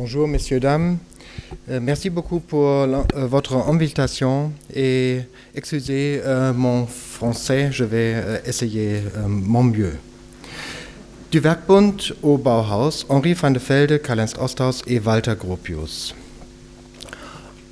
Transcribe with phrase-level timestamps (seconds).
[0.00, 0.98] Bonjour, messieurs, dames.
[1.68, 5.22] Euh, merci beaucoup pour euh, votre invitation et
[5.56, 9.96] excusez euh, mon français, je vais essayer mon mieux.
[11.32, 16.14] Du Werkbund au Bauhaus, Henri van de Velde, Karl-Ernst Osthaus et Walter Gropius.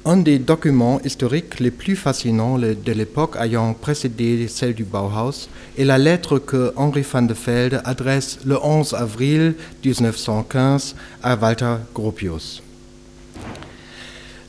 [0.09, 5.85] Un des documents historiques les plus fascinants de l'époque ayant précédé celle du Bauhaus est
[5.85, 10.95] la lettre que Henri van de Velde adresse le 11 avril 1915
[11.25, 12.63] à Walter Gropius.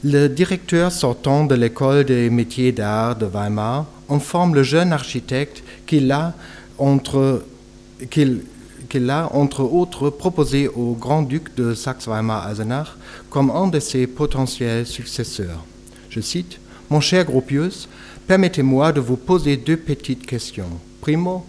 [0.04, 6.12] Le directeur sortant de l'école des métiers d'art de Weimar informe le jeune architecte qu'il
[6.12, 6.36] a
[6.78, 7.44] entre,
[8.12, 8.44] qu'il
[8.88, 12.88] qu'il a, entre autres, proposé au grand-duc de Saxe-Weimar-Eisenach
[13.30, 15.64] comme un de ses potentiels successeurs.
[16.10, 16.60] Je cite
[16.90, 17.88] Mon cher Gropius,
[18.28, 20.80] permettez-moi de vous poser deux petites questions.
[21.02, 21.46] Primo,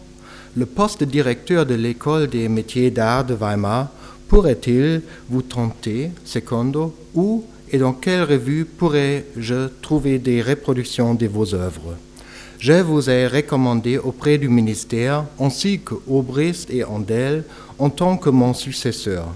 [0.56, 3.88] le poste de directeur de l'école des métiers d'art de Weimar
[4.29, 6.10] pourrait-il vous tenter?
[6.24, 11.96] Secondo, où et dans quelle revue pourrais-je trouver des reproductions de vos œuvres?
[12.59, 17.45] Je vous ai recommandé auprès du ministère, ainsi qu'Aubrist et Andel,
[17.78, 19.26] en tant que mon successeur.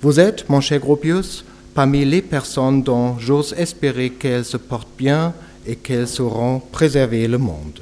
[0.00, 5.34] Vous êtes, mon cher Gropius, parmi les personnes dont j'ose espérer qu'elles se portent bien
[5.66, 7.80] et qu'elles sauront préserver le monde.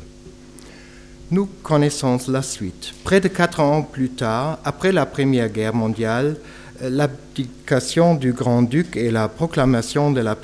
[1.31, 2.93] Nous connaissons la suite.
[3.05, 6.37] Près de quatre ans plus tard, après la Première Guerre mondiale,
[6.83, 10.37] l'abdication du grand-duc et la proclamation de la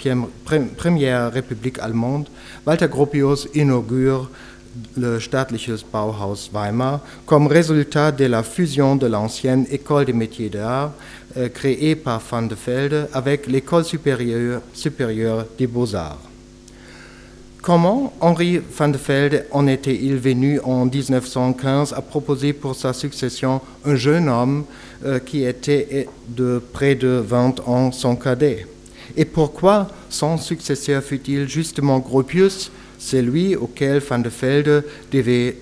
[0.76, 2.28] première République allemande,
[2.66, 4.30] Walter Gropius inaugure
[4.96, 10.92] le Staatliches Bauhaus Weimar comme résultat de la fusion de l'ancienne École des métiers d'art
[11.36, 16.22] euh, créée par Van de Velde avec l'École supérieure, supérieure des beaux-arts.
[17.62, 23.60] Comment Henri van de Velde en était-il venu en 1915 à proposer pour sa succession
[23.84, 24.64] un jeune homme
[25.04, 28.66] euh, qui était de près de 20 ans son cadet?
[29.16, 35.56] Et pourquoi son successeur fut-il justement Gropius, celui auquel van de Velde devait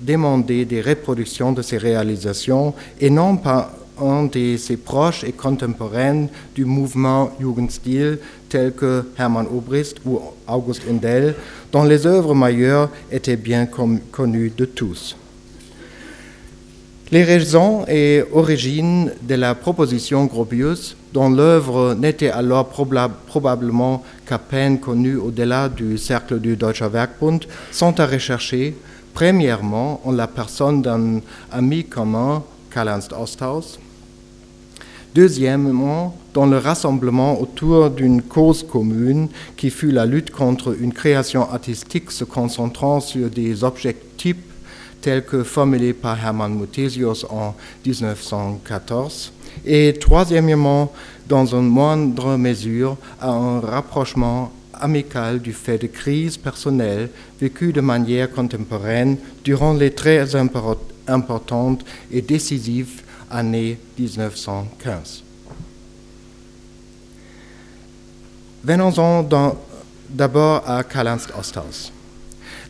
[0.00, 3.72] demander des reproductions de ses réalisations et non pas
[4.02, 8.18] un de ses proches et contemporains du mouvement Jugendstil
[8.48, 11.34] tels que Hermann Obrist ou August Endel,
[11.70, 15.16] dont les œuvres majeures étaient bien connues de tous.
[17.12, 22.70] Les raisons et origines de la proposition Gropius, dont l'œuvre n'était alors
[23.26, 28.74] probablement qu'à peine connue au-delà du cercle du Deutscher Werkbund, sont à rechercher,
[29.12, 31.20] premièrement en la personne d'un
[31.50, 33.78] ami commun, Karl-Ernst Osthaus,
[35.14, 41.42] Deuxièmement, dans le rassemblement autour d'une cause commune qui fut la lutte contre une création
[41.50, 44.36] artistique se concentrant sur des objectifs
[45.02, 49.32] tels que formulés par Hermann Muthesius en 1914.
[49.66, 50.92] Et troisièmement,
[51.28, 57.82] dans une moindre mesure, à un rapprochement amical du fait de crises personnelles vécues de
[57.82, 60.34] manière contemporaine durant les très
[61.06, 65.22] importantes et décisives année 1915.
[68.62, 69.26] Venons-en
[70.08, 71.92] d'abord à Karl-Ernst Osthaus.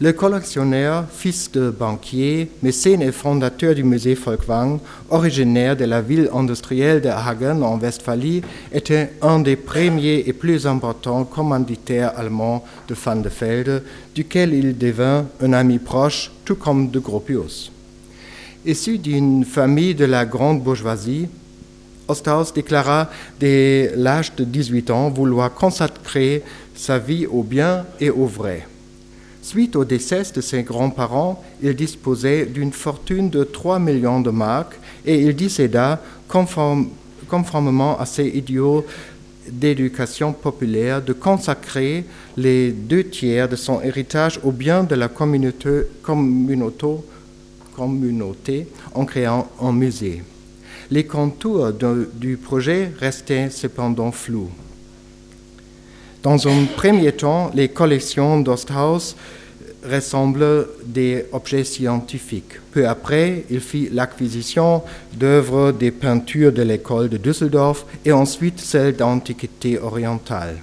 [0.00, 4.80] Le collectionneur, fils de banquier, mécène et fondateur du musée Folkwang,
[5.10, 8.42] originaire de la ville industrielle de Hagen en Westphalie,
[8.72, 13.82] était un des premiers et plus importants commanditaires allemands de Van de Velde,
[14.14, 17.71] duquel il devint un ami proche, tout comme de Gropius.
[18.64, 21.26] Issu d'une famille de la grande bourgeoisie,
[22.06, 26.44] Osthaus déclara dès l'âge de 18 ans vouloir consacrer
[26.76, 28.68] sa vie au bien et au vrai.
[29.42, 34.78] Suite au décès de ses grands-parents, il disposait d'une fortune de 3 millions de marques
[35.04, 38.86] et il décéda conformément à ses idéaux
[39.50, 42.04] d'éducation populaire de consacrer
[42.36, 46.86] les deux tiers de son héritage au bien de la communauté, communauté
[47.74, 50.22] communauté en créant un musée.
[50.90, 51.72] Les contours
[52.14, 54.50] du projet restaient cependant flous.
[56.22, 59.16] Dans un premier temps, les collections d'Osthaus
[59.84, 62.60] ressemblent des objets scientifiques.
[62.70, 64.82] Peu après, il fit l'acquisition
[65.14, 70.58] d'œuvres des peintures de l'école de Düsseldorf et ensuite celles d'antiquité orientale.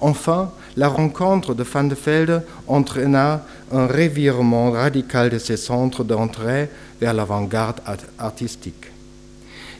[0.00, 6.68] Enfin, la rencontre de Van de Velde entraîna un revirement radical de ses centres d'entrée
[7.00, 7.80] vers l'avant-garde
[8.18, 8.86] artistique.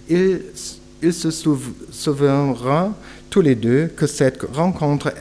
[0.09, 0.43] Ils,
[1.13, 2.93] se souviendront
[3.31, 5.13] tous les deux que cette rencontre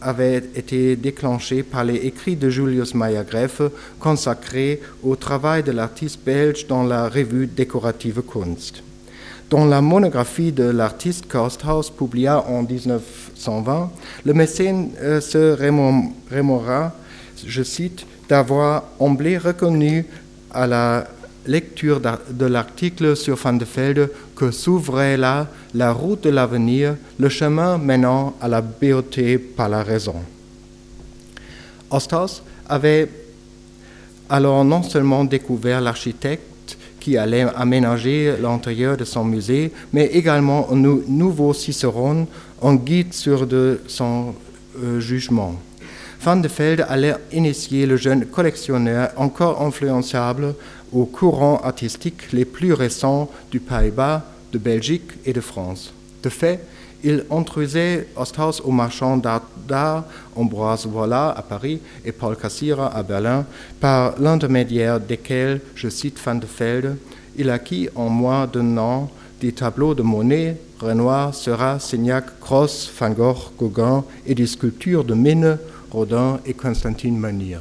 [0.00, 3.60] avait été déclenchée par les écrits de Julius Meyer-Greff
[3.98, 8.82] consacrés au travail de l'artiste belge dans la revue Décorative Kunst.
[9.50, 13.90] Dans la monographie de l'artiste Kosthaus, publiée en 1920,
[14.26, 15.56] le mécène euh, se
[16.30, 16.92] rémora,
[17.46, 20.04] je cite, d'avoir emblé reconnu
[20.50, 21.06] à la
[21.46, 27.30] lecture de l'article sur Van de Velde que s'ouvrait là la route de l'avenir, le
[27.30, 30.16] chemin menant à la beauté par la raison.
[31.90, 33.08] Osthaus avait
[34.28, 36.44] alors non seulement découvert l'architecte
[37.00, 42.26] qui allait aménager l'intérieur de son musée, mais également un nouveau Cicéron,
[42.62, 44.34] un guide sur de son
[44.82, 45.54] euh, jugement.
[46.20, 50.54] Van de Velde allait initier le jeune collectionneur encore influençable
[50.92, 55.92] aux courants artistiques les plus récents du Pays-Bas, de Belgique et de France.
[56.22, 56.60] De fait,
[57.04, 60.04] il introduisait Osthaus aux marchands d'art
[60.34, 63.44] Ambroise Voila à Paris et Paul Cassira à Berlin,
[63.80, 66.96] par l'intermédiaire desquels, je cite Van de Velde,
[67.36, 69.10] il acquit en moins d'un an
[69.40, 75.14] des tableaux de Monet, Renoir, Seurat, Signac, Cross, Van Gogh, Gauguin et des sculptures de
[75.14, 75.58] Mine,
[75.90, 77.58] Rodin et Constantine Manier.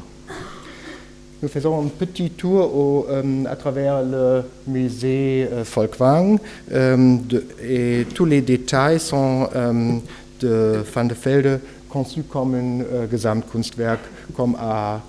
[1.40, 6.40] Nous faisons un petit tour euh, à travers le musée euh, Volkwang
[6.72, 7.18] euh,
[7.62, 9.48] et tous les détails sont
[10.40, 14.00] de Van de Velde conçus comme un Gesamtkunstwerk,
[14.36, 15.00] comme à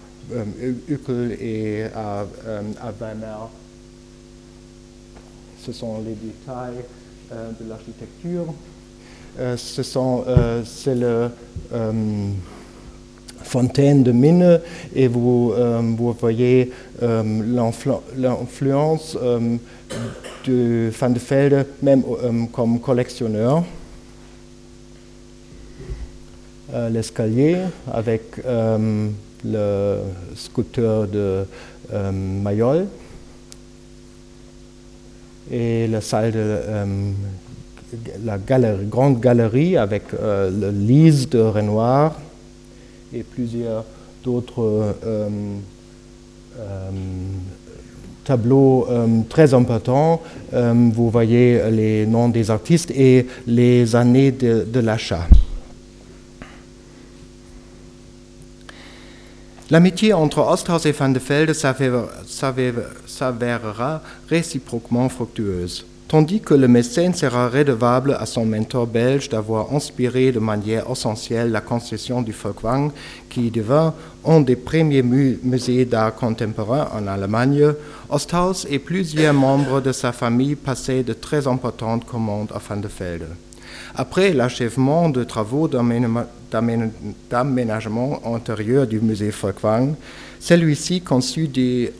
[0.88, 3.48] Uckel et à, à Weimar.
[5.64, 6.84] Ce sont les détails
[7.30, 8.52] de l'architecture.
[9.56, 10.24] ce sont,
[10.64, 11.30] c'est le
[13.48, 14.60] fontaine de mine
[14.94, 15.80] et vous, euh,
[16.20, 16.70] voyez
[17.02, 17.22] euh,
[18.16, 19.56] l'influence euh,
[20.46, 22.02] de Van de Velde même
[22.52, 23.64] comme collectionneur.
[26.90, 27.56] L'escalier
[27.90, 29.96] avec le
[30.36, 31.46] sculpteur de
[32.44, 32.86] Mayol
[35.50, 36.00] et la
[36.30, 36.58] de
[38.22, 38.36] la
[38.90, 42.14] grande galerie avec le lise de Renoir
[43.12, 43.84] et plusieurs
[44.24, 44.92] d'autres euh,
[46.58, 46.90] euh,
[48.24, 50.20] tableaux euh, très importants.
[50.52, 55.26] vous voyez les noms des artistes et les années de, l'achat.
[59.70, 61.52] L'amitié entre Osthaus et Van de Velde
[63.06, 65.84] s'avérera réciproquement fructueuse.
[66.08, 71.50] Tandis que le mécène sera redevable à son mentor belge d'avoir inspiré de manière essentielle
[71.50, 72.92] la concession du Folkwang,
[73.28, 73.92] qui devint
[74.24, 77.74] un des premiers musées d'art contemporain en Allemagne,
[78.08, 82.88] Osthaus et plusieurs membres de sa famille passaient de très importantes commandes à Van de
[82.88, 83.28] Velde.
[83.94, 85.68] Après l'achèvement de travaux
[87.30, 89.94] d'aménagement antérieur du musée Folkwang,
[90.40, 91.92] celui-ci conçut des,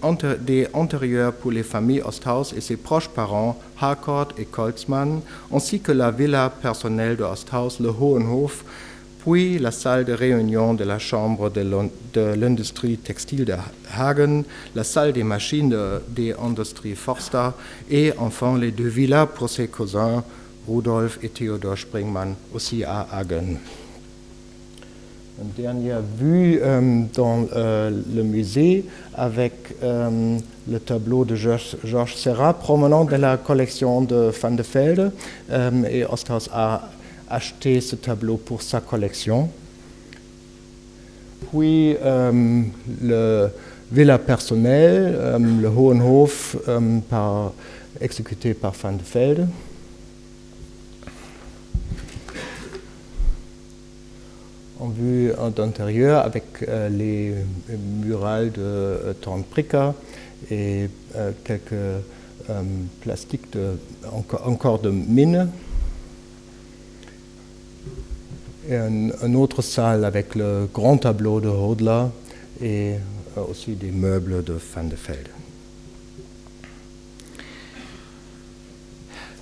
[0.75, 5.21] intérieurs pour les familles Osthaus et ses proches parents, Harcourt et Koltzmann,
[5.53, 8.65] ainsi que la villa personnelle de Osthaus, le Hohenhof,
[9.19, 13.55] puis la salle de réunion de la chambre de l'industrie textile de
[13.93, 15.75] Hagen, la salle des machines
[16.09, 17.51] des industries Forster
[17.91, 20.23] et enfin les deux villas pour ses cousins
[20.69, 23.57] Rudolf et Theodor Springmann, aussi à Hagen.
[25.41, 28.85] Une dernière vue euh, dans euh, le musée
[29.15, 29.53] avec
[29.85, 30.37] euh,
[30.69, 35.13] le tableau de Georges Serra promenant de la collection de Van de Velde.
[35.89, 36.91] et Osthaus a
[37.31, 39.49] acheté ce tableau pour sa collection.
[41.53, 43.49] Puis le
[43.93, 46.57] villa personnel, le Hohenhof,
[48.01, 49.49] exécuté par Van de Velde.
[54.89, 57.35] En vue d'intérieur avec euh, les
[58.03, 59.95] murales de euh, Tornprika
[60.51, 62.03] et euh, quelques
[63.03, 63.59] plastiques
[64.47, 65.51] encore, de mine.
[68.71, 72.05] Et une autre salle avec le grand tableau de Hodler
[72.63, 72.95] et
[73.37, 75.38] aussi des meubles de Van de Velde.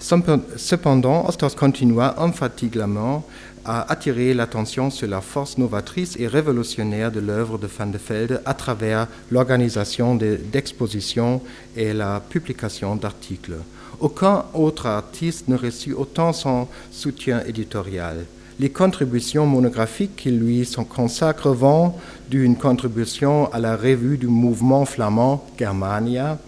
[0.01, 3.25] Cependant, Osters continua infatigablement
[3.67, 8.41] a attiré l'attention sur la force novatrice et révolutionnaire de l'œuvre de Van de Velde
[8.45, 11.43] à travers l'organisation d'expositions
[11.77, 13.57] et la publication d'articles.
[13.99, 18.25] Aucun autre artiste ne reçut autant son soutien éditorial.
[18.59, 21.95] Les contributions monographiques qui lui sont consacrées vont
[22.31, 26.39] d'une contribution à la revue du mouvement flamand Germania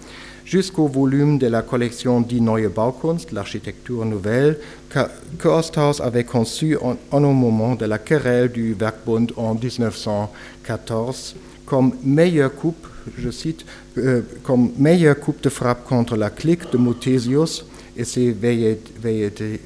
[0.48, 6.96] jusqu'au volume de la collection Die Neue Baukunst, l'architecture nouvelle, que, Osthaus avait conçu en,
[7.12, 11.36] un moment de la querelle du Werkbund en 1914
[11.66, 12.86] comme meilleure coupe,
[13.18, 13.66] je cite,
[13.98, 19.60] euh, comme meilleure coupe de frappe contre la clique de Muthesius et ses velléités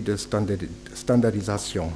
[0.00, 0.14] de
[0.94, 1.90] standardisation.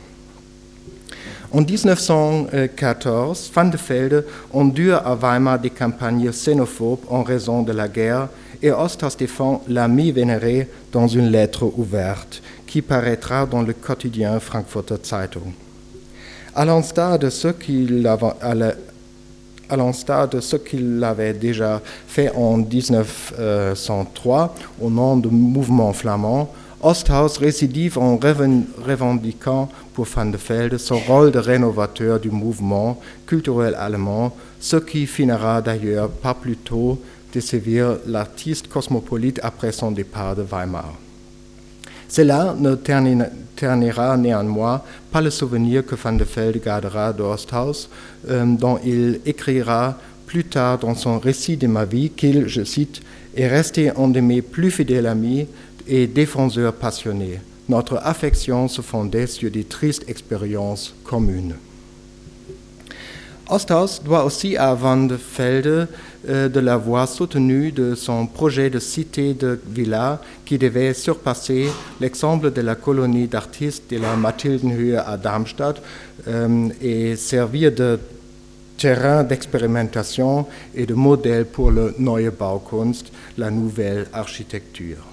[1.54, 7.88] En 1914, Van de Velde endure à Weimar des campagnes xénophobes en raison de la
[7.88, 8.28] guerre
[8.62, 14.94] et Osthaus défend l'ami vénéré dans une lettre ouverte qui paraîtra dans le quotidien Frankfurter
[15.04, 15.52] Zeitung.
[16.54, 16.64] À
[17.18, 18.06] de ce qu'il
[19.70, 26.50] à l'instar de ce qu'il avait déjà fait en 1903 au nom du mouvement flamand,
[26.82, 33.76] Osthaus récidive en revendiquant pour Van de Velde son rôle de rénovateur du mouvement culturel
[33.78, 37.00] allemand, ce qui finira d'ailleurs pas plus tôt
[37.32, 40.92] de sévir l'artiste cosmopolite après son départ de Weimar.
[42.08, 47.88] Cela ne ternira néanmoins pas le souvenir que Van de Velde gardera d'Osthaus,
[48.28, 49.96] euh, dont il écrira
[50.26, 53.00] plus tard dans son récit de ma vie qu'il, je cite,
[53.36, 55.46] est resté un de mes plus fidèles amis
[55.86, 57.40] et défenseurs passionnés.
[57.68, 61.54] Notre affection se fondait sur des tristes expériences communes.
[63.48, 65.88] Osthaus doit aussi à Van de Velde
[66.28, 71.68] euh, de l'avoir soutenu de son projet de cité de villa qui devait surpasser
[72.00, 75.82] l'exemple de la colonie d'artistes de la Mathildenhöhe à Darmstadt
[76.28, 77.98] euh, et servir de
[78.78, 85.11] terrain d'expérimentation et de modèle pour le Neue Baukunst, la nouvelle architecture.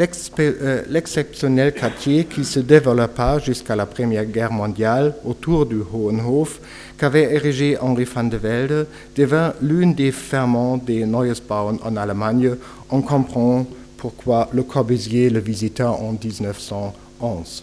[0.00, 6.60] Euh, l'exceptionnel quartier qui se développa jusqu'à la Première Guerre mondiale autour du Hohenhof
[6.96, 12.56] qu'avait érigé Henri van de Velde devint l'une des ferments des Bauen en Allemagne.
[12.88, 13.66] On comprend
[13.98, 17.62] pourquoi Le Corbusier le visita en 1911.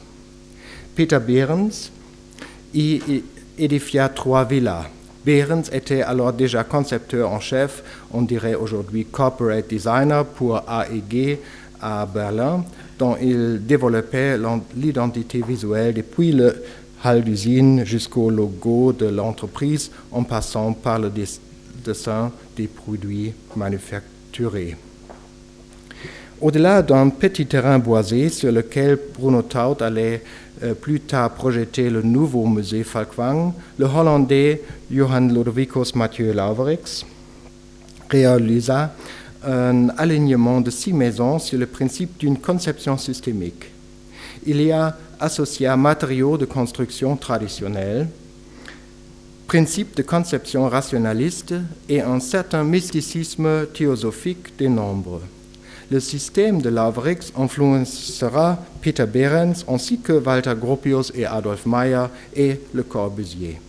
[0.95, 1.91] Peter Behrens
[2.75, 3.24] y
[3.57, 4.86] édifia trois villas.
[5.25, 7.83] Behrens était alors déjà concepteur en chef,
[8.13, 11.39] on dirait aujourd'hui corporate designer pour AEG,
[11.81, 12.63] à Berlin,
[12.98, 14.38] dont il développait
[14.75, 16.63] l'identité visuelle depuis le
[17.03, 21.12] hall d'usine jusqu'au logo de l'entreprise en passant par le
[21.86, 24.75] dessin des produits manufacturés.
[26.41, 30.24] Au-delà d'un petit terrain boisé sur lequel Bruno Taut allait
[30.63, 37.05] euh, plus tard projeter le nouveau musée Falkwang, le Hollandais Johann Ludovicus Mathieu Lauverix
[38.09, 38.93] réalisa
[39.46, 43.65] un alignement de six maisons sur le principe d'une conception systémique.
[44.46, 48.08] Il y a associé à matériaux de construction traditionnels,
[49.48, 51.55] principe de conception rationaliste
[51.88, 55.22] et un certain mysticisme théosophique des nombres.
[55.91, 62.05] Le système de Lavrix influencera Peter Behrens ainsi que Walter Gropius et Adolf Meyer
[62.36, 63.60] et Le Corbusier.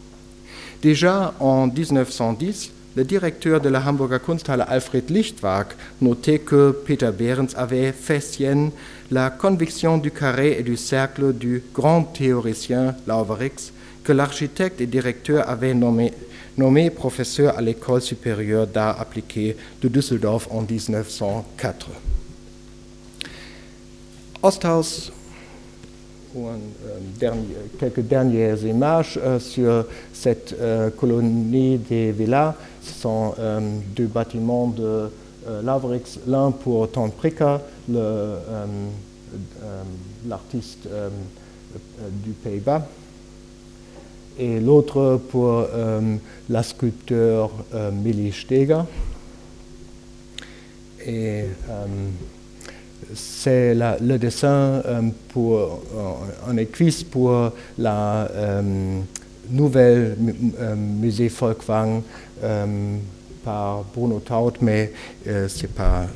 [0.82, 5.68] Déjà en 1910, le directeur de la Hamburger Kunsthalle Alfred Lichtwag
[6.00, 8.70] notait que Peter Behrens avait fait sienne
[9.10, 15.48] la conviction du carré et du cercle du grand théoricien Lauverix que l'architecte et directeur
[15.48, 16.12] avait nommé,
[16.56, 21.88] nommé professeur à l'école supérieure d'art appliqué de Düsseldorf en 1904.
[24.42, 25.12] Osthaus
[26.36, 26.56] euh,
[27.78, 32.54] quelques dernières images euh, sur cette euh, colonie des villas.
[32.82, 33.34] Ce sont
[33.96, 35.10] deux bâtiments de
[35.62, 37.10] Lavrix, l'un pour Ton
[40.26, 40.88] l'artiste
[42.24, 42.86] du Pays-Bas,
[44.38, 45.66] et l'autre pour
[46.48, 47.50] la sculpteur
[47.92, 48.80] Millie Steger.
[53.14, 59.00] C'est le dessin euh, pour, euh, en éclisse pour la euh,
[59.50, 60.16] nouvelle
[60.76, 62.02] musée Volkwang
[63.44, 64.92] par Bruno Taut, mais
[65.26, 66.06] ce pas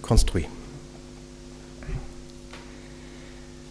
[0.00, 0.46] construit.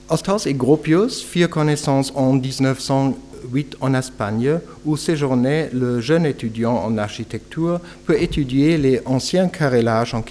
[0.09, 6.97] Osthaus et Gropius firent connaissance en 1908 en Espagne, où séjournait le jeune étudiant en
[6.97, 10.23] architecture pour étudier les anciens carrelages en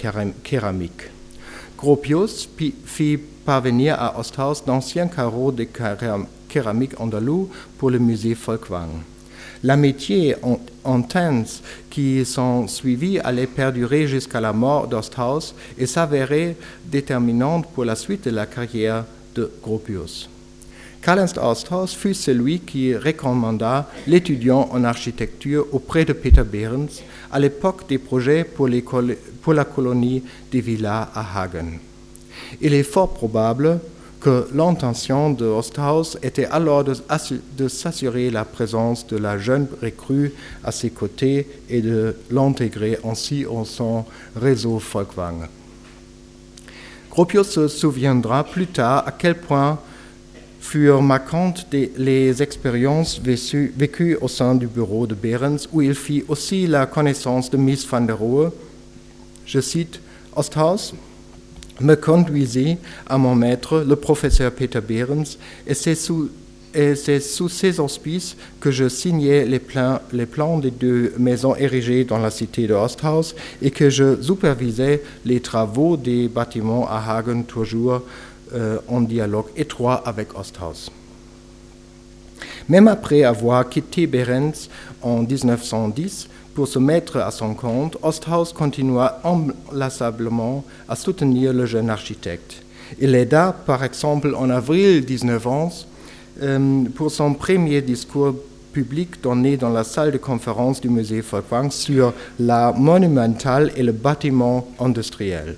[0.47, 1.12] céramique.
[1.83, 2.47] Gropius
[2.85, 5.67] fit parvenir à Osthaus d'anciens carreaux de
[6.49, 8.87] céramique andalou pour le musée Folkwang.
[9.63, 10.37] L'amitié
[10.85, 17.97] intense qui s'en suivit allait perdurer jusqu'à la mort d'Osthaus et s'avérer déterminante pour la
[17.97, 19.03] suite de la carrière
[19.35, 20.29] de Gropius.
[21.03, 27.89] Karl Osthaus fut celui qui recommanda l'étudiant en architecture auprès de Peter Behrens à l'époque
[27.89, 28.69] des projets pour,
[29.53, 31.73] la colonie des villas à Hagen.
[32.61, 33.79] Il est fort probable
[34.21, 36.95] que l'intention de Osthaus était alors de,
[37.57, 40.31] de s'assurer la présence de la jeune recrue
[40.63, 44.05] à ses côtés et de l'intégrer ainsi en son
[44.37, 45.49] réseau Volkwang.
[47.11, 49.77] Gropius se souviendra plus tard à quel point
[50.63, 51.67] furent marquantes
[51.97, 57.51] les expériences vécues, au sein du bureau de Behrens, où il fit aussi la connaissance
[57.51, 58.51] de Miss van der Rohe.
[59.45, 59.99] Je cite,
[60.35, 60.93] Osthaus
[61.81, 62.77] me conduisit
[63.07, 66.29] à mon maître, le professeur Peter Behrens, et c'est sous,
[67.19, 69.61] sous, ses auspices que je signais les,
[70.13, 75.03] les, plans des deux maisons érigées dans la cité de Osthaus et que je supervisais
[75.25, 78.01] les travaux des bâtiments à Hagen, toujours
[78.87, 80.91] en dialogue étroit avec Osthaus.
[82.69, 84.69] Même après avoir quitté Behrens
[85.01, 91.89] en 1910, pour se mettre à son compte, Osthaus continua inlassablement à soutenir le jeune
[91.89, 92.63] architecte.
[92.99, 95.87] Il aida, par exemple, en avril 1911,
[96.41, 98.35] euh, pour son premier discours
[98.71, 103.91] public donné dans la salle de conférence du musée Folkwang sur l'art monumental et le
[103.91, 105.57] bâtiment industriel.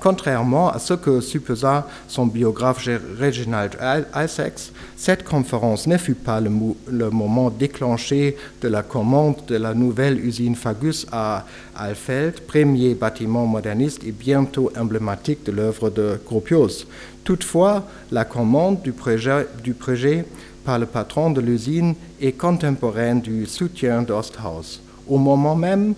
[0.00, 2.88] Contrairement à ce que supposa son biographe
[3.20, 3.76] Reginald
[4.16, 10.18] Isaacs, cette conférence ne fut pas le, moment déclenché de la commande de la nouvelle
[10.18, 11.44] usine Fagus à
[11.76, 16.86] Alfeld, premier bâtiment moderniste et bientôt emblématique de l'œuvre de Gropius.
[17.22, 20.24] Toutefois, la commande du projet, du projet
[20.64, 24.80] par le patron de l'usine est contemporaine du soutien d'Osthaus.
[25.06, 25.94] Au moment même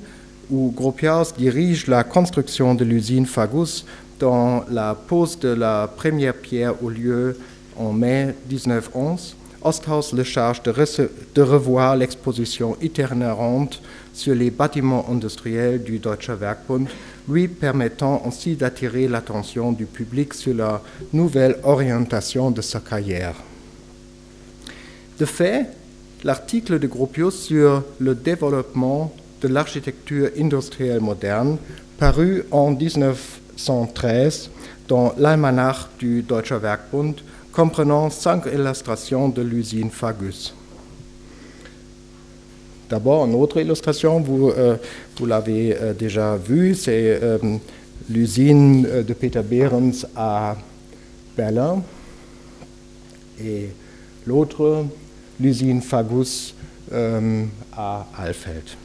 [0.53, 3.87] où Gropius dirige la construction de l'usine Fagus,
[4.21, 7.37] dans la pose de la première pierre au lieu
[7.77, 10.73] en mai 1911, Osthaus le charge de,
[11.35, 13.81] de revoir l'exposition itinérante
[14.13, 16.87] sur les bâtiments industriels du Deutsche Werkbund,
[17.29, 20.83] lui permettant ainsi d'attirer l'attention du public sur la
[21.13, 23.37] nouvelle orientation de sa carrière.
[25.19, 25.67] De fait,
[26.25, 31.59] l'article de Gropius sur le développement de l'architecture industrielle moderne,
[31.99, 34.51] paru en 1913
[34.89, 37.17] dans l'almanach du Deutscher Werkbund,
[37.53, 40.55] comprenant cinq illustrations de l'usine Fagus.
[42.89, 44.77] D'abord, une autre illustration, vous, euh,
[45.27, 47.39] l'avez euh, déjà vue, c'est euh,
[48.11, 50.57] l'usine de Peter Behrens à
[51.37, 51.83] Berlin.
[53.43, 53.71] Et
[54.27, 54.85] l'autre,
[55.41, 56.55] l'usine Fagus
[57.75, 58.77] à Alfeld.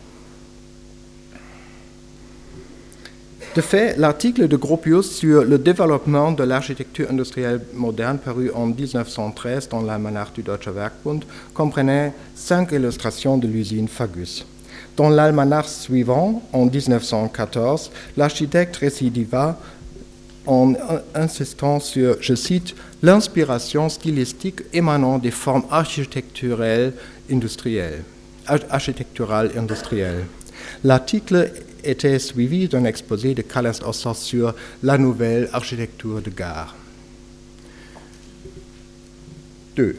[3.57, 9.69] De fait, l'article de Gropius sur le développement de l'architecture industrielle moderne paru en 1913
[9.69, 11.23] dans l'almanach du Deutsche Werkbund
[11.55, 14.45] comprenait cinq illustrations de l'usine Fagus.
[14.95, 19.59] Dans l'almanach suivant, en 1914, l'architecte récidiva
[20.45, 20.73] en
[21.15, 26.93] insistant sur, je cite, l'inspiration stylistique émanant des formes architecturales
[27.31, 28.03] industrielles.
[28.69, 30.25] Architecturales industrielles.
[30.83, 31.51] L'article
[31.89, 36.75] était suivi d'un exposé de Carles Ossos sur la nouvelle architecture de gare.
[39.75, 39.95] 2.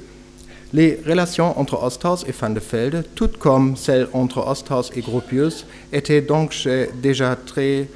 [0.74, 5.64] Les relations entre Osthaus et Van de Velde, tout comme celles entre Osthaus et Gropius,
[5.92, 6.54] étaient donc
[7.00, 7.88] déjà très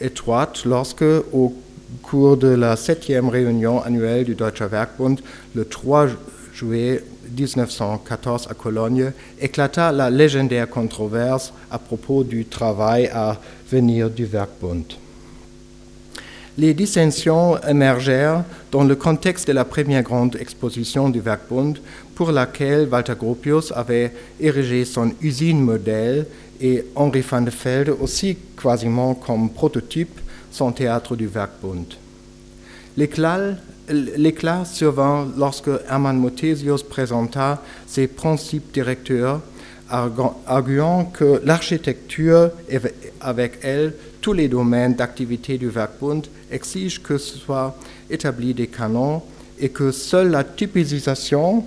[0.00, 1.54] étroites lorsque, au
[2.02, 5.20] cours de la septième réunion annuelle du Deutscher Werkbund,
[5.54, 6.08] le 3
[6.52, 7.02] juillet
[7.36, 13.38] 1914 à Cologne, éclata la légendaire controverse à propos du travail à
[13.70, 14.84] venir du Werkbund.
[16.58, 21.78] Les dissensions émergèrent dans le contexte de la première grande exposition du Werkbund,
[22.16, 26.26] pour laquelle Walter Gropius avait érigé son usine modèle
[26.60, 30.18] et Henri van de Velde aussi quasiment comme prototype
[30.50, 31.94] son théâtre du Werkbund.
[32.96, 33.54] L'éclat
[33.90, 39.40] l'éclat survint lorsque Hermann Mothesius présenta ses principes directeurs,
[39.90, 42.78] arguant que l'architecture et
[43.20, 47.76] avec elle tous les domaines d'activité du Werkbund exige que ce soit
[48.10, 49.22] établi des canons
[49.58, 51.64] et que seule la typisation,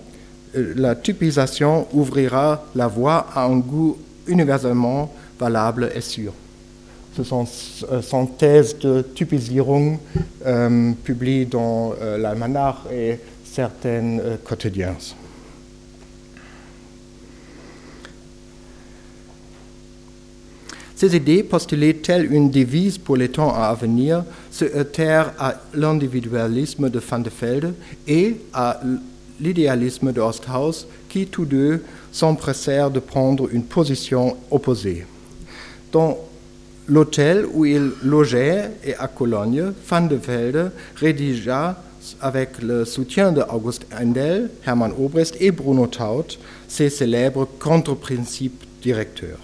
[0.55, 6.33] euh, la typisation ouvrira la voie à un goût universellement valable et sûr.
[7.15, 9.99] Ce sont son thèse de Typisierung
[10.45, 14.95] euh, publiée dans euh, l'Almanach et certains euh, quotidiens.
[20.95, 26.89] Ces idées, postulées telles une devise pour les temps à venir, se heurtèrent à l'individualisme
[26.89, 27.73] de Van de Velde
[28.07, 28.79] et à
[29.39, 35.05] l'idéalisme de Osthaus, qui tous deux s'empressèrent de prendre une position opposée.
[35.91, 36.17] Dans
[36.91, 41.81] L'hôtel où il logeait et à Cologne, Van de Velde rédigea
[42.19, 49.39] avec le soutien de August Endel, Hermann Obrist et Bruno Taut ses célèbres contre-principes directeurs.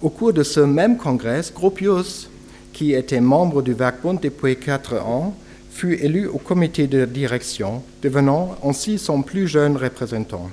[0.00, 2.30] Au cours de ce même congrès, Gropius,
[2.72, 5.34] qui était membre du Werkbund depuis quatre ans,
[5.72, 10.48] fut élu au comité de direction, devenant ainsi son plus jeune représentant.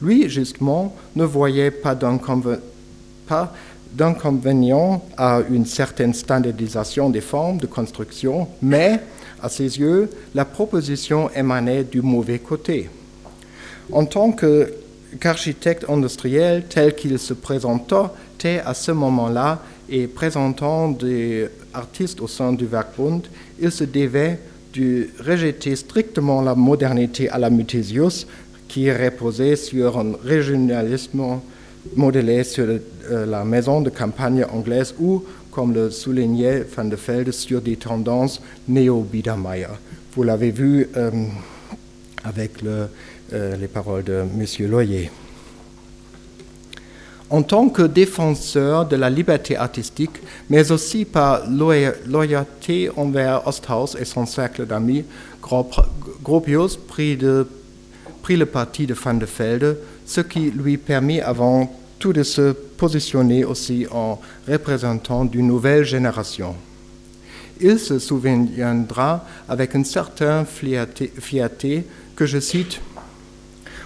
[0.00, 1.94] Lui, justement, ne voyait pas
[3.92, 9.00] d'inconvénient à une certaine standardisation des formes de construction, mais,
[9.42, 12.90] à ses yeux, la proposition émanait du mauvais côté.
[13.92, 22.20] En tant qu'architecte industriel tel qu'il se présentait à ce moment-là et présentant des artistes
[22.20, 23.26] au sein du Werkbund,
[23.60, 24.38] il se devait
[24.74, 28.26] de rejeter strictement la modernité à la Mutésius
[28.68, 31.40] qui reposait sur un régionalisme
[31.94, 37.32] modélé sur euh, la maison de campagne anglaise ou, comme le soulignait Van de Velde,
[37.32, 39.68] sur des tendances néo-Biedermeier.
[40.14, 41.10] Vous l'avez vu euh,
[42.24, 42.86] avec euh,
[43.56, 44.70] les paroles de M.
[44.70, 45.10] Loyer.
[47.30, 54.06] En tant que défenseur de la liberté artistique, mais aussi par loyauté envers Osthaus et
[54.06, 55.04] son cercle d'amis,
[56.22, 59.76] Gropius prit, le parti de Van de Velde,
[60.08, 64.18] ce qui lui permit avant tout de se positionner aussi en
[64.48, 66.56] représentant d'une nouvelle génération.
[67.60, 71.84] Il se souviendra avec une certaine fierté
[72.16, 72.80] que je cite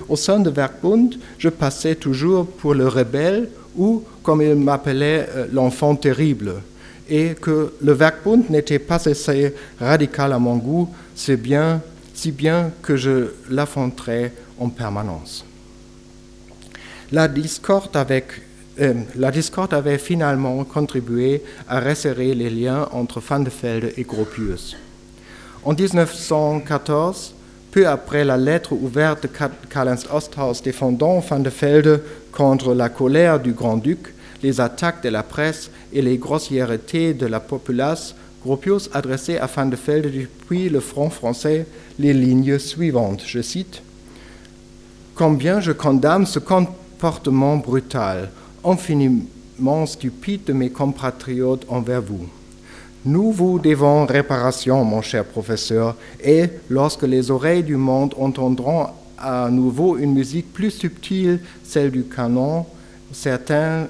[0.09, 5.47] au sein de Werkbund, je passais toujours pour le rebelle ou, comme il m'appelait, euh,
[5.53, 6.55] l'enfant terrible,
[7.09, 11.81] et que le Werkbund n'était pas assez radical à mon goût, c'est bien,
[12.15, 15.45] si bien que je l'affronterais en permanence.
[17.13, 18.25] La discorde, avec,
[18.81, 24.03] euh, la discorde avait finalement contribué à resserrer les liens entre Van de Velde et
[24.03, 24.79] Gropius.
[25.63, 27.35] En 1914,
[27.71, 29.29] peu après la lettre ouverte de
[29.69, 35.23] Karl Osthaus défendant Van de Velde contre la colère du grand-duc, les attaques de la
[35.23, 40.81] presse et les grossièretés de la populace, Gropius adressait à Van de Velde depuis le
[40.81, 41.67] front français
[41.99, 43.23] les lignes suivantes.
[43.27, 43.83] Je cite
[45.15, 46.39] Combien je condamne ce
[47.03, 48.31] comportement brutal,
[48.65, 52.29] infiniment stupide de mes compatriotes envers vous.
[53.05, 58.87] Nous vous devons réparation, mon cher professeur, et lorsque les oreilles du monde entendront
[59.19, 62.67] à nouveau une musique plus subtile, celle du canon,
[63.11, 63.89] certains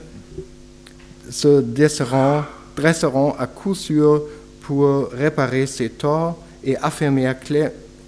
[1.29, 2.44] se dresseront,
[2.75, 4.22] dresseront à coup sûr
[4.62, 7.31] pour réparer ces torts et affirmer,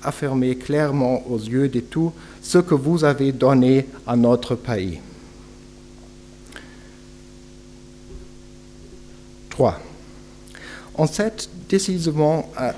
[0.02, 2.10] affirmer clairement aux yeux de tous
[2.44, 5.00] ce que vous avez donné à notre pays.
[9.50, 9.80] 3.
[10.94, 12.70] En cette décisivement, euh,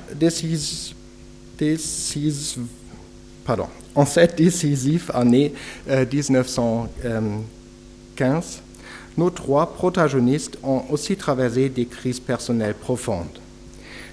[3.94, 5.52] en cette décisive année
[5.88, 7.20] 1915, euh,
[9.16, 13.40] nos trois protagonistes ont aussi traversé des crises personnelles profondes.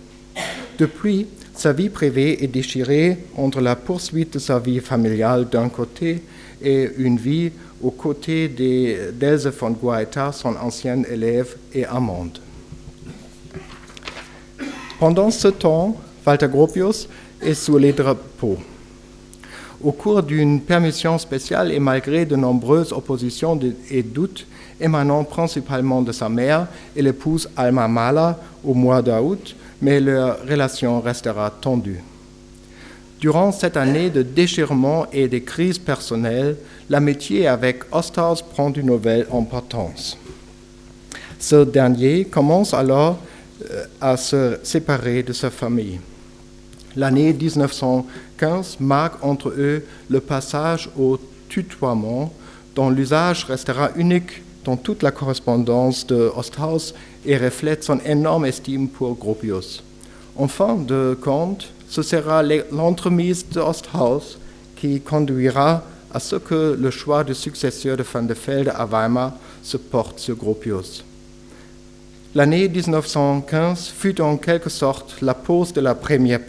[0.78, 1.26] Depuis,
[1.61, 6.23] sa vie privée est déchirée entre la poursuite de sa vie familiale d'un côté
[6.62, 12.38] et une vie aux côtés d'Else von Guaita, son ancienne élève et amende.
[14.99, 17.07] Pendant ce temps, Walter Gropius
[17.42, 18.57] est sous les drapeaux.
[19.85, 24.46] Au cours d'une permission spéciale et malgré de nombreuses oppositions et doutes
[24.81, 28.33] émanant principalement de sa mère et l'épouse Alma Mahler
[28.64, 32.00] au mois d'août, mais leur relation restera tendue.
[33.20, 36.56] Durant cette année de déchirement et de crises personnelles,
[36.88, 40.16] l'amitié avec Osthaus prend une nouvelle importance.
[41.38, 43.18] Ce dernier commence alors
[43.70, 46.00] euh, à se séparer de sa famille.
[46.96, 52.32] L'année 1915 marque entre eux le passage au tutoiement
[52.74, 56.94] dont l'usage restera unique dans toute la correspondance de Osthaus
[57.25, 59.83] et reflète son énorme estime pour Gropius.
[60.37, 64.38] En fin de compte, ce sera l'entremise de Osthaus
[64.77, 69.33] qui conduira à ce que le choix du successeur de Van de Velde à Weimar
[69.62, 71.05] se porte sur Gropius.
[72.35, 76.40] L'année 1915 fut en quelque sorte la pose de la première,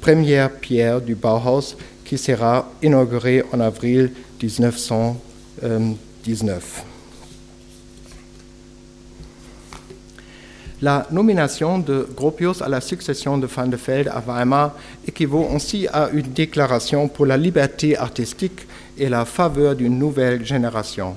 [0.00, 6.91] première pierre du Bauhaus qui sera inaugurée en avril 1919.
[10.82, 14.74] La nomination de Gropius à la succession de Van de Velde à Weimar
[15.06, 18.66] équivaut aussi à une déclaration pour la liberté artistique
[18.98, 21.14] et la faveur d'une nouvelle génération.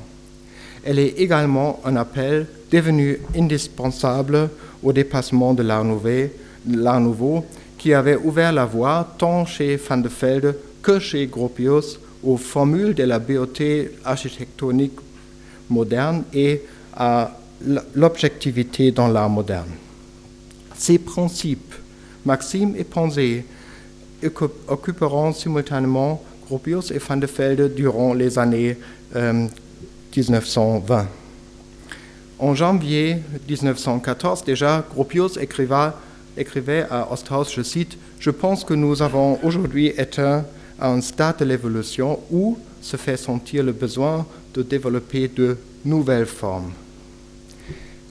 [0.85, 4.51] Elle est également un appel devenu indispensable
[4.83, 7.43] au dépassement de l'art nouveau,
[7.79, 12.93] qui avait ouvert la voie tant chez Van de Velde que chez Gropius aux formules
[12.93, 14.99] de la beauté architectonique
[15.71, 16.61] moderne et
[16.95, 17.31] à
[17.95, 19.69] l'objectivité dans l'art moderne.
[20.77, 21.73] Ces principes,
[22.25, 23.45] maximes et pensées
[24.67, 28.77] occuperont simultanément Gropius et Van de Velde durant les années
[29.13, 30.99] 1920.
[30.99, 31.03] Euh,
[32.37, 39.39] en janvier 1914, déjà, Gropius écrivait à Osthaus, je cite, Je pense que nous avons
[39.43, 40.43] aujourd'hui atteint
[40.79, 46.71] un stade de l'évolution où se fait sentir le besoin de développer de nouvelles formes.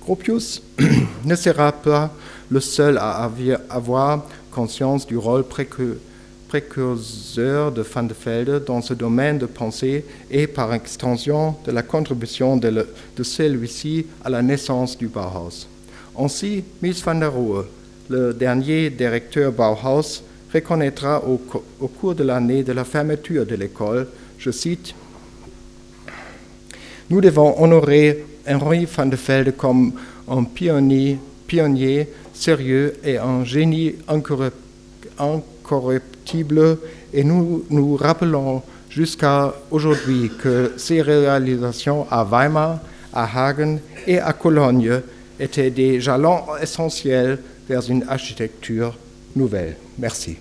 [0.05, 0.62] Gropius
[1.25, 2.11] ne sera pas
[2.51, 3.31] le seul à
[3.71, 5.45] avoir conscience du rôle
[6.49, 11.83] précurseur de Van de Velde dans ce domaine de pensée et par extension de la
[11.83, 12.87] contribution de,
[13.23, 15.67] celui-ci à la naissance du Bauhaus.
[16.19, 17.64] Ainsi, Mies van der Rohe,
[18.11, 21.40] le dernier directeur Bauhaus, reconnaîtra au,
[21.81, 24.07] au cours de l'année de la fermeture de l'école,
[24.38, 24.95] je cite,
[27.09, 29.92] Nous devons honorer Henri van de Velde comme
[30.28, 33.94] un pionnier, pionnier sérieux et un génie
[35.18, 36.78] incorruptible
[37.12, 42.80] et nous nous rappelons jusqu'à aujourd'hui que ses réalisations à Weimar,
[43.12, 45.00] à Hagen et à Cologne
[45.38, 48.94] étaient des jalons essentiels vers une architecture
[49.35, 49.76] nouvelle.
[49.98, 50.37] Merci.